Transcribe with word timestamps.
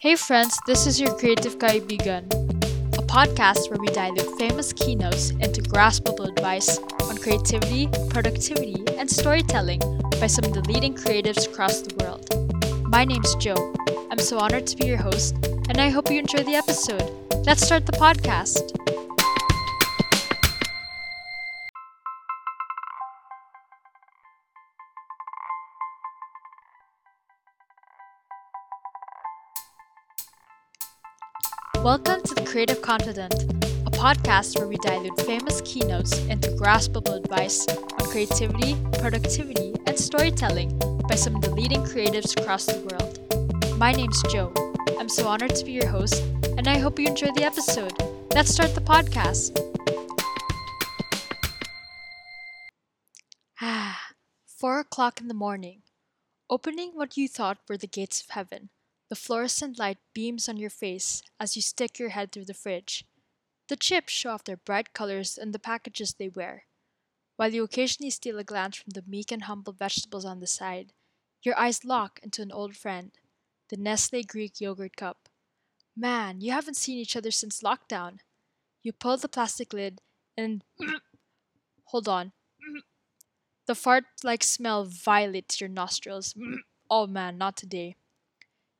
Hey 0.00 0.16
friends, 0.16 0.58
this 0.66 0.86
is 0.86 0.98
your 0.98 1.14
Creative 1.18 1.58
Kaibigan, 1.58 2.24
a 2.94 3.02
podcast 3.02 3.68
where 3.68 3.78
we 3.78 3.88
dilute 3.88 4.38
famous 4.38 4.72
keynotes 4.72 5.28
into 5.28 5.60
graspable 5.60 6.26
advice 6.26 6.78
on 7.02 7.18
creativity, 7.18 7.86
productivity, 8.08 8.82
and 8.96 9.10
storytelling 9.10 9.80
by 10.18 10.26
some 10.26 10.46
of 10.46 10.54
the 10.54 10.62
leading 10.62 10.94
creatives 10.94 11.46
across 11.46 11.82
the 11.82 11.94
world. 12.02 12.24
My 12.88 13.04
name's 13.04 13.34
Joe. 13.34 13.74
I'm 14.10 14.18
so 14.18 14.38
honored 14.38 14.66
to 14.68 14.76
be 14.78 14.86
your 14.86 14.96
host, 14.96 15.34
and 15.68 15.76
I 15.78 15.90
hope 15.90 16.10
you 16.10 16.18
enjoy 16.20 16.44
the 16.44 16.54
episode. 16.54 17.04
Let's 17.44 17.60
start 17.60 17.84
the 17.84 17.92
podcast. 17.92 18.72
Welcome 31.82 32.20
to 32.24 32.34
The 32.34 32.44
Creative 32.44 32.82
Confident, 32.82 33.32
a 33.86 33.90
podcast 33.90 34.58
where 34.58 34.68
we 34.68 34.76
dilute 34.76 35.18
famous 35.22 35.62
keynotes 35.62 36.18
into 36.26 36.50
graspable 36.50 37.16
advice 37.16 37.66
on 37.66 38.06
creativity, 38.10 38.76
productivity, 38.98 39.72
and 39.86 39.98
storytelling 39.98 40.78
by 41.08 41.14
some 41.14 41.36
of 41.36 41.40
the 41.40 41.48
leading 41.54 41.82
creatives 41.82 42.38
across 42.38 42.66
the 42.66 42.80
world. 42.80 43.78
My 43.78 43.92
name's 43.92 44.22
Joe. 44.24 44.52
I'm 44.98 45.08
so 45.08 45.26
honored 45.26 45.54
to 45.54 45.64
be 45.64 45.72
your 45.72 45.86
host, 45.86 46.22
and 46.58 46.68
I 46.68 46.76
hope 46.76 46.98
you 46.98 47.06
enjoy 47.06 47.32
the 47.34 47.44
episode. 47.44 47.94
Let's 48.34 48.50
start 48.50 48.74
the 48.74 48.82
podcast. 48.82 49.56
Ah, 53.62 53.98
four 54.46 54.80
o'clock 54.80 55.18
in 55.18 55.28
the 55.28 55.34
morning. 55.34 55.80
Opening 56.50 56.90
what 56.92 57.16
you 57.16 57.26
thought 57.26 57.56
were 57.70 57.78
the 57.78 57.86
gates 57.86 58.20
of 58.20 58.28
heaven 58.28 58.68
the 59.10 59.16
fluorescent 59.16 59.76
light 59.76 59.98
beams 60.14 60.48
on 60.48 60.56
your 60.56 60.70
face 60.70 61.22
as 61.40 61.56
you 61.56 61.60
stick 61.60 61.98
your 61.98 62.10
head 62.10 62.30
through 62.30 62.44
the 62.44 62.54
fridge. 62.54 63.04
The 63.68 63.76
chips 63.76 64.12
show 64.12 64.30
off 64.30 64.44
their 64.44 64.56
bright 64.56 64.94
colors 64.94 65.36
and 65.36 65.52
the 65.52 65.58
packages 65.58 66.14
they 66.14 66.28
wear. 66.28 66.64
While 67.36 67.52
you 67.52 67.64
occasionally 67.64 68.10
steal 68.10 68.38
a 68.38 68.44
glance 68.44 68.76
from 68.76 68.90
the 68.90 69.04
meek 69.06 69.32
and 69.32 69.44
humble 69.44 69.72
vegetables 69.72 70.24
on 70.24 70.38
the 70.38 70.46
side, 70.46 70.92
your 71.42 71.58
eyes 71.58 71.84
lock 71.84 72.20
into 72.22 72.40
an 72.40 72.52
old 72.52 72.76
friend, 72.76 73.10
the 73.68 73.76
Nestle 73.76 74.22
Greek 74.22 74.60
yogurt 74.60 74.96
cup. 74.96 75.28
Man, 75.96 76.40
you 76.40 76.52
haven't 76.52 76.76
seen 76.76 76.98
each 76.98 77.16
other 77.16 77.30
since 77.30 77.62
lockdown. 77.62 78.18
You 78.82 78.92
pull 78.92 79.16
the 79.16 79.28
plastic 79.28 79.72
lid 79.72 80.00
and. 80.36 80.62
Hold 81.86 82.08
on. 82.08 82.32
The 83.66 83.74
fart 83.74 84.04
like 84.22 84.44
smell 84.44 84.84
violates 84.84 85.60
your 85.60 85.68
nostrils. 85.68 86.34
oh 86.90 87.06
man, 87.08 87.38
not 87.38 87.56
today. 87.56 87.96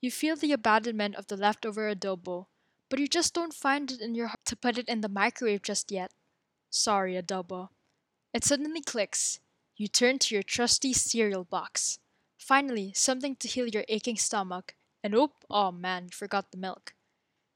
You 0.00 0.10
feel 0.10 0.36
the 0.36 0.52
abandonment 0.52 1.16
of 1.16 1.26
the 1.26 1.36
leftover 1.36 1.92
adobo, 1.92 2.46
but 2.88 2.98
you 2.98 3.08
just 3.08 3.34
don't 3.34 3.54
find 3.54 3.90
it 3.90 4.00
in 4.00 4.14
your 4.14 4.28
heart 4.28 4.44
to 4.46 4.56
put 4.56 4.78
it 4.78 4.88
in 4.88 5.00
the 5.00 5.08
microwave 5.08 5.62
just 5.62 5.90
yet. 5.90 6.12
Sorry, 6.70 7.14
adobo. 7.14 7.70
It 8.32 8.44
suddenly 8.44 8.82
clicks. 8.82 9.40
You 9.76 9.88
turn 9.88 10.18
to 10.20 10.34
your 10.34 10.42
trusty 10.42 10.92
cereal 10.92 11.44
box. 11.44 11.98
Finally, 12.38 12.92
something 12.94 13.36
to 13.36 13.48
heal 13.48 13.66
your 13.66 13.84
aching 13.88 14.16
stomach, 14.16 14.74
and 15.02 15.14
oop, 15.14 15.32
oh 15.50 15.72
man, 15.72 16.04
you 16.04 16.10
forgot 16.12 16.50
the 16.50 16.58
milk. 16.58 16.94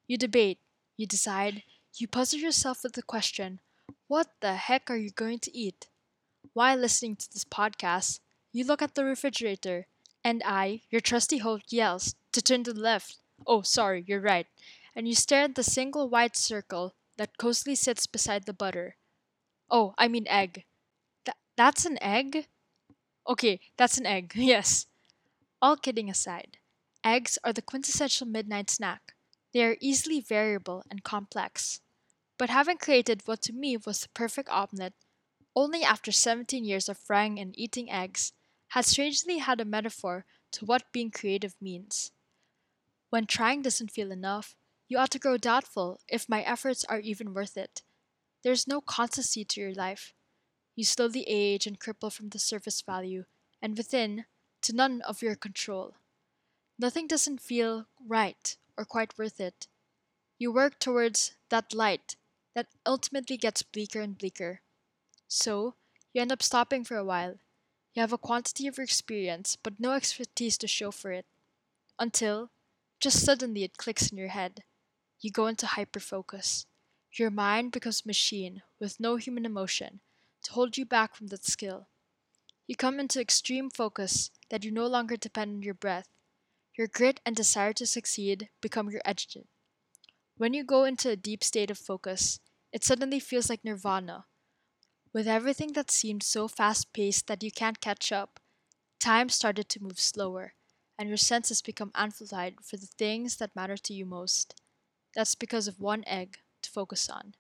You 0.06 0.16
debate, 0.16 0.58
you 0.96 1.06
decide, 1.06 1.62
you 1.96 2.08
puzzle 2.08 2.40
yourself 2.40 2.82
with 2.82 2.94
the 2.94 3.02
question 3.02 3.60
what 4.08 4.28
the 4.40 4.54
heck 4.54 4.90
are 4.90 4.96
you 4.96 5.10
going 5.10 5.38
to 5.38 5.56
eat? 5.56 5.86
While 6.52 6.78
listening 6.78 7.16
to 7.16 7.32
this 7.32 7.44
podcast, 7.44 8.18
you 8.52 8.64
look 8.64 8.82
at 8.82 8.96
the 8.96 9.04
refrigerator, 9.04 9.86
and 10.24 10.42
I, 10.44 10.82
your 10.90 11.00
trusty 11.00 11.38
host, 11.38 11.72
yells, 11.72 12.16
to 12.32 12.42
turn 12.42 12.64
to 12.64 12.72
the 12.72 12.80
left. 12.80 13.18
Oh, 13.46 13.62
sorry, 13.62 14.04
you're 14.06 14.20
right. 14.20 14.46
And 14.94 15.08
you 15.08 15.14
stare 15.14 15.44
at 15.44 15.54
the 15.54 15.62
single 15.62 16.08
white 16.08 16.36
circle 16.36 16.94
that 17.16 17.38
cosily 17.38 17.74
sits 17.74 18.06
beside 18.06 18.46
the 18.46 18.52
butter. 18.52 18.96
Oh, 19.70 19.94
I 19.98 20.08
mean 20.08 20.26
egg. 20.28 20.64
Th- 21.24 21.36
that's 21.56 21.84
an 21.84 22.02
egg? 22.02 22.48
Okay, 23.28 23.60
that's 23.76 23.98
an 23.98 24.06
egg, 24.06 24.32
yes. 24.36 24.86
All 25.62 25.76
kidding 25.76 26.10
aside, 26.10 26.58
eggs 27.04 27.38
are 27.44 27.52
the 27.52 27.62
quintessential 27.62 28.26
midnight 28.26 28.70
snack. 28.70 29.14
They 29.52 29.64
are 29.64 29.76
easily 29.80 30.20
variable 30.20 30.84
and 30.90 31.02
complex. 31.04 31.80
But 32.38 32.50
having 32.50 32.78
created 32.78 33.22
what 33.26 33.42
to 33.42 33.52
me 33.52 33.76
was 33.76 34.00
the 34.00 34.08
perfect 34.10 34.48
omelette, 34.50 34.94
only 35.56 35.82
after 35.82 36.12
17 36.12 36.64
years 36.64 36.88
of 36.88 36.98
frying 36.98 37.38
and 37.38 37.58
eating 37.58 37.90
eggs, 37.90 38.32
had 38.68 38.84
strangely 38.86 39.38
had 39.38 39.60
a 39.60 39.64
metaphor 39.64 40.24
to 40.52 40.64
what 40.64 40.92
being 40.92 41.10
creative 41.10 41.54
means. 41.60 42.12
When 43.10 43.26
trying 43.26 43.62
doesn't 43.62 43.90
feel 43.90 44.12
enough, 44.12 44.56
you 44.88 44.96
ought 44.98 45.10
to 45.10 45.18
grow 45.18 45.36
doubtful 45.36 46.00
if 46.08 46.28
my 46.28 46.42
efforts 46.42 46.84
are 46.84 47.00
even 47.00 47.34
worth 47.34 47.56
it. 47.56 47.82
There's 48.42 48.68
no 48.68 48.80
constancy 48.80 49.44
to 49.44 49.60
your 49.60 49.74
life. 49.74 50.14
You 50.76 50.84
slowly 50.84 51.24
age 51.26 51.66
and 51.66 51.78
cripple 51.78 52.12
from 52.12 52.30
the 52.30 52.38
surface 52.38 52.80
value, 52.80 53.24
and 53.60 53.76
within, 53.76 54.24
to 54.62 54.72
none 54.72 55.02
of 55.02 55.22
your 55.22 55.34
control. 55.34 55.96
Nothing 56.78 57.06
doesn't 57.06 57.40
feel 57.42 57.86
right 58.08 58.56
or 58.76 58.84
quite 58.84 59.18
worth 59.18 59.40
it. 59.40 59.66
You 60.38 60.52
work 60.52 60.78
towards 60.78 61.32
that 61.50 61.74
light 61.74 62.16
that 62.54 62.68
ultimately 62.86 63.36
gets 63.36 63.62
bleaker 63.62 64.00
and 64.00 64.16
bleaker. 64.16 64.60
So, 65.28 65.74
you 66.12 66.22
end 66.22 66.32
up 66.32 66.42
stopping 66.42 66.84
for 66.84 66.96
a 66.96 67.04
while. 67.04 67.34
You 67.94 68.00
have 68.00 68.12
a 68.12 68.18
quantity 68.18 68.66
of 68.66 68.78
experience, 68.78 69.56
but 69.56 69.80
no 69.80 69.92
expertise 69.92 70.56
to 70.58 70.68
show 70.68 70.90
for 70.90 71.12
it. 71.12 71.26
Until, 71.98 72.50
just 73.00 73.24
suddenly 73.24 73.64
it 73.64 73.78
clicks 73.78 74.10
in 74.10 74.18
your 74.18 74.28
head. 74.28 74.62
You 75.20 75.30
go 75.30 75.46
into 75.46 75.66
hyperfocus. 75.66 76.66
Your 77.12 77.30
mind 77.30 77.72
becomes 77.72 78.06
machine 78.06 78.62
with 78.78 79.00
no 79.00 79.16
human 79.16 79.46
emotion 79.46 80.00
to 80.42 80.52
hold 80.52 80.76
you 80.76 80.84
back 80.84 81.14
from 81.14 81.28
that 81.28 81.44
skill. 81.44 81.88
You 82.66 82.76
come 82.76 83.00
into 83.00 83.20
extreme 83.20 83.70
focus 83.70 84.30
that 84.50 84.64
you 84.64 84.70
no 84.70 84.86
longer 84.86 85.16
depend 85.16 85.56
on 85.56 85.62
your 85.62 85.74
breath. 85.74 86.08
Your 86.76 86.86
grit 86.86 87.20
and 87.26 87.34
desire 87.34 87.72
to 87.74 87.86
succeed 87.86 88.50
become 88.60 88.90
your 88.90 89.02
engine. 89.04 89.48
When 90.36 90.54
you 90.54 90.64
go 90.64 90.84
into 90.84 91.10
a 91.10 91.16
deep 91.16 91.42
state 91.42 91.70
of 91.70 91.78
focus, 91.78 92.40
it 92.72 92.84
suddenly 92.84 93.20
feels 93.20 93.50
like 93.50 93.64
nirvana. 93.64 94.26
With 95.12 95.26
everything 95.26 95.72
that 95.72 95.90
seemed 95.90 96.22
so 96.22 96.48
fast 96.48 96.92
paced 96.92 97.26
that 97.26 97.42
you 97.42 97.50
can't 97.50 97.80
catch 97.80 98.12
up, 98.12 98.40
time 98.98 99.28
started 99.28 99.68
to 99.70 99.82
move 99.82 99.98
slower 99.98 100.54
and 101.00 101.08
your 101.08 101.16
senses 101.16 101.62
become 101.62 101.90
amplified 101.94 102.56
for 102.62 102.76
the 102.76 102.86
things 102.86 103.38
that 103.38 103.56
matter 103.56 103.78
to 103.78 103.94
you 103.94 104.04
most. 104.04 104.54
That's 105.14 105.34
because 105.34 105.66
of 105.66 105.80
one 105.80 106.04
egg 106.06 106.36
to 106.60 106.70
focus 106.70 107.08
on. 107.08 107.34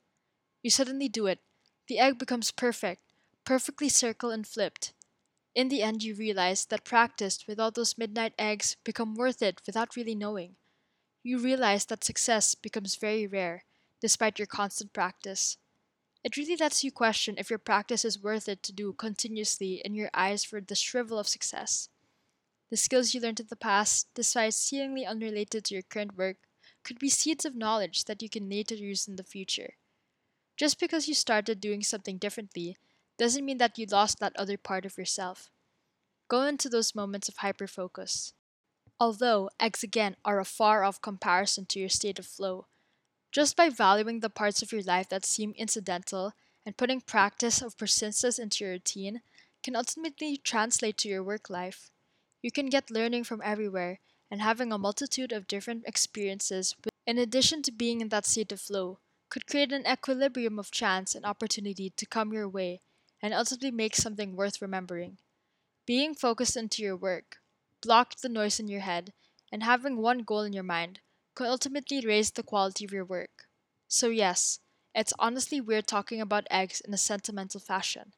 You 0.62 0.70
suddenly 0.70 1.10
do 1.10 1.26
it. 1.26 1.40
The 1.86 1.98
egg 1.98 2.18
becomes 2.18 2.52
perfect, 2.52 3.02
perfectly 3.44 3.90
circled 3.90 4.32
and 4.32 4.46
flipped. 4.46 4.94
In 5.54 5.68
the 5.68 5.82
end, 5.82 6.02
you 6.02 6.14
realize 6.14 6.64
that 6.66 6.84
practice 6.84 7.46
with 7.46 7.60
all 7.60 7.70
those 7.70 7.98
midnight 7.98 8.32
eggs 8.38 8.78
become 8.82 9.14
worth 9.14 9.42
it 9.42 9.60
without 9.66 9.94
really 9.94 10.14
knowing. 10.14 10.56
You 11.22 11.38
realize 11.38 11.86
that 11.86 12.04
success 12.04 12.54
becomes 12.54 12.96
very 12.96 13.26
rare, 13.26 13.64
despite 14.00 14.38
your 14.38 14.46
constant 14.46 14.94
practice. 14.94 15.58
It 16.24 16.38
really 16.38 16.56
lets 16.56 16.82
you 16.84 16.92
question 16.92 17.36
if 17.38 17.50
your 17.50 17.58
practice 17.58 18.06
is 18.06 18.22
worth 18.22 18.48
it 18.48 18.62
to 18.62 18.72
do 18.72 18.94
continuously 18.94 19.82
in 19.84 19.94
your 19.94 20.10
eyes 20.14 20.44
for 20.44 20.62
the 20.62 20.74
shrivel 20.74 21.18
of 21.18 21.28
success. 21.28 21.90
The 22.70 22.76
skills 22.76 23.12
you 23.12 23.20
learned 23.20 23.40
in 23.40 23.46
the 23.48 23.56
past, 23.56 24.06
despite 24.14 24.54
seemingly 24.54 25.04
unrelated 25.04 25.64
to 25.64 25.74
your 25.74 25.82
current 25.82 26.16
work, 26.16 26.36
could 26.84 26.98
be 26.98 27.08
seeds 27.08 27.44
of 27.44 27.56
knowledge 27.56 28.04
that 28.04 28.22
you 28.22 28.28
can 28.28 28.48
later 28.48 28.76
use 28.76 29.08
in 29.08 29.16
the 29.16 29.24
future. 29.24 29.74
Just 30.56 30.78
because 30.78 31.08
you 31.08 31.14
started 31.14 31.60
doing 31.60 31.82
something 31.82 32.16
differently 32.16 32.76
doesn't 33.18 33.44
mean 33.44 33.58
that 33.58 33.76
you 33.76 33.86
lost 33.86 34.20
that 34.20 34.36
other 34.36 34.56
part 34.56 34.86
of 34.86 34.96
yourself. 34.96 35.50
Go 36.28 36.42
into 36.42 36.68
those 36.68 36.94
moments 36.94 37.28
of 37.28 37.36
hyperfocus. 37.38 38.32
Although 39.00 39.50
eggs 39.58 39.82
again 39.82 40.16
are 40.24 40.38
a 40.38 40.44
far 40.44 40.84
off 40.84 41.02
comparison 41.02 41.66
to 41.66 41.80
your 41.80 41.88
state 41.88 42.18
of 42.18 42.26
flow, 42.26 42.66
just 43.32 43.56
by 43.56 43.68
valuing 43.68 44.20
the 44.20 44.30
parts 44.30 44.62
of 44.62 44.70
your 44.70 44.82
life 44.82 45.08
that 45.08 45.24
seem 45.24 45.54
incidental 45.56 46.34
and 46.64 46.76
putting 46.76 47.00
practice 47.00 47.62
of 47.62 47.76
persistence 47.76 48.38
into 48.38 48.64
your 48.64 48.74
routine 48.74 49.22
can 49.62 49.74
ultimately 49.74 50.36
translate 50.36 50.98
to 50.98 51.08
your 51.08 51.22
work 51.22 51.50
life. 51.50 51.90
You 52.42 52.50
can 52.50 52.70
get 52.70 52.90
learning 52.90 53.24
from 53.24 53.42
everywhere 53.44 54.00
and 54.30 54.40
having 54.40 54.72
a 54.72 54.78
multitude 54.78 55.32
of 55.32 55.46
different 55.46 55.84
experiences, 55.86 56.74
in 57.06 57.18
addition 57.18 57.62
to 57.62 57.72
being 57.72 58.00
in 58.00 58.08
that 58.08 58.24
state 58.24 58.52
of 58.52 58.60
flow, 58.60 58.98
could 59.28 59.46
create 59.46 59.72
an 59.72 59.86
equilibrium 59.86 60.58
of 60.58 60.70
chance 60.70 61.14
and 61.14 61.24
opportunity 61.24 61.90
to 61.90 62.06
come 62.06 62.32
your 62.32 62.48
way 62.48 62.80
and 63.20 63.34
ultimately 63.34 63.70
make 63.70 63.94
something 63.94 64.34
worth 64.36 64.62
remembering. 64.62 65.18
Being 65.86 66.14
focused 66.14 66.56
into 66.56 66.82
your 66.82 66.96
work, 66.96 67.38
block 67.82 68.16
the 68.16 68.28
noise 68.28 68.58
in 68.58 68.68
your 68.68 68.80
head, 68.80 69.12
and 69.52 69.62
having 69.62 69.98
one 69.98 70.20
goal 70.20 70.42
in 70.42 70.52
your 70.52 70.64
mind 70.64 71.00
could 71.34 71.46
ultimately 71.46 72.00
raise 72.00 72.30
the 72.30 72.42
quality 72.42 72.84
of 72.84 72.92
your 72.92 73.04
work. 73.04 73.48
So, 73.86 74.08
yes, 74.08 74.60
it's 74.94 75.12
honestly 75.18 75.60
weird 75.60 75.86
talking 75.86 76.20
about 76.20 76.46
eggs 76.50 76.80
in 76.80 76.94
a 76.94 76.98
sentimental 76.98 77.60
fashion. 77.60 78.14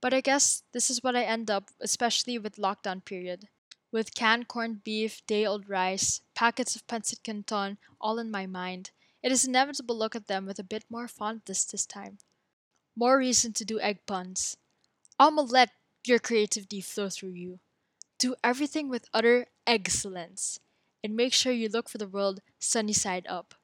But 0.00 0.12
I 0.12 0.20
guess 0.20 0.62
this 0.72 0.90
is 0.90 1.02
what 1.02 1.16
I 1.16 1.22
end 1.22 1.50
up, 1.50 1.70
especially 1.80 2.38
with 2.38 2.56
lockdown 2.56 3.04
period. 3.04 3.48
With 3.92 4.14
canned 4.14 4.48
corned 4.48 4.82
beef, 4.82 5.24
day 5.26 5.44
old 5.44 5.68
rice, 5.68 6.22
packets 6.34 6.74
of 6.74 6.86
pancit 6.86 7.22
canton 7.22 7.76
all 8.00 8.18
in 8.18 8.30
my 8.30 8.46
mind, 8.46 8.90
it 9.22 9.30
is 9.30 9.44
inevitable 9.44 9.96
look 9.96 10.16
at 10.16 10.26
them 10.26 10.46
with 10.46 10.58
a 10.58 10.64
bit 10.64 10.84
more 10.90 11.06
fondness 11.06 11.64
this 11.64 11.86
time. 11.86 12.18
More 12.96 13.18
reason 13.18 13.52
to 13.52 13.64
do 13.64 13.78
egg 13.78 14.00
puns. 14.06 14.56
I'ma 15.18 15.42
let 15.42 15.70
your 16.06 16.18
creativity 16.18 16.80
flow 16.80 17.08
through 17.08 17.34
you. 17.34 17.60
Do 18.18 18.34
everything 18.42 18.88
with 18.88 19.08
utter 19.14 19.46
excellence, 19.66 20.58
and 21.04 21.14
make 21.14 21.32
sure 21.32 21.52
you 21.52 21.68
look 21.68 21.88
for 21.88 21.98
the 21.98 22.08
world 22.08 22.40
sunny 22.58 22.92
side 22.92 23.26
up. 23.28 23.54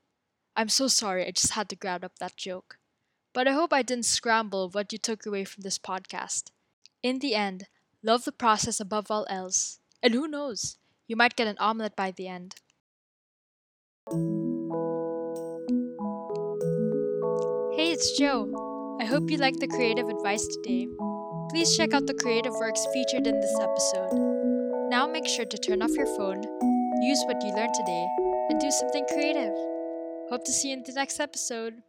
I'm 0.55 0.69
so 0.69 0.89
sorry, 0.89 1.27
I 1.27 1.31
just 1.31 1.53
had 1.53 1.69
to 1.71 1.77
grab 1.77 2.05
up 2.05 2.19
that 2.19 2.37
joke. 2.37 2.79
But 3.33 3.47
I 3.49 3.53
hope 3.53 3.73
I 3.73 3.83
didn't 3.83 4.07
scramble 4.07 4.69
what 4.69 4.93
you 4.93 4.99
took 4.99 5.25
away 5.25 5.45
from 5.45 5.63
this 5.63 5.79
podcast. 5.79 6.51
In 7.03 7.21
the 7.21 7.35
end, 7.35 7.67
love 8.03 8.25
the 8.25 8.33
process 8.33 8.81
above 8.81 9.11
all 9.11 9.27
else. 9.29 9.81
And 10.03 10.15
who 10.15 10.29
knows, 10.29 10.79
you 11.09 11.17
might 11.17 11.35
get 11.35 11.49
an 11.49 11.59
omelette 11.59 11.97
by 11.97 12.13
the 12.13 12.29
end. 12.29 12.55
Hey, 17.77 17.93
it's 17.93 18.17
Joe. 18.17 18.97
I 19.01 19.05
hope 19.05 19.31
you 19.31 19.39
liked 19.39 19.61
the 19.61 19.67
creative 19.67 20.09
advice 20.09 20.47
today. 20.47 20.87
Please 21.51 21.77
check 21.77 21.95
out 21.95 22.07
the 22.07 22.15
creative 22.15 22.53
works 22.55 22.87
featured 22.93 23.27
in 23.27 23.41
this 23.41 23.59
episode. 23.61 24.13
Now 24.89 25.07
make 25.07 25.27
sure 25.27 25.45
to 25.45 25.59
turn 25.59 25.83
off 25.83 25.91
your 25.91 26.07
phone, 26.17 26.43
use 27.03 27.23
what 27.27 27.43
you 27.43 27.53
learned 27.55 27.75
today, 27.75 28.07
and 28.51 28.61
do 28.61 28.71
something 28.71 29.05
creative. 29.13 29.55
Hope 30.31 30.45
to 30.45 30.53
see 30.53 30.69
you 30.69 30.75
in 30.77 30.85
the 30.85 30.93
next 30.93 31.19
episode. 31.21 31.83